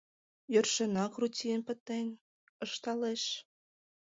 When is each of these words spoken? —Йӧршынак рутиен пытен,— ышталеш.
—Йӧршынак 0.53 1.13
рутиен 1.19 1.61
пытен,— 1.67 2.07
ышталеш. 2.65 3.23